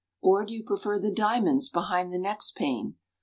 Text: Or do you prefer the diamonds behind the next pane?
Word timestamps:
Or 0.19 0.43
do 0.47 0.55
you 0.55 0.63
prefer 0.63 0.97
the 0.97 1.11
diamonds 1.13 1.69
behind 1.69 2.11
the 2.11 2.17
next 2.17 2.55
pane? 2.55 2.95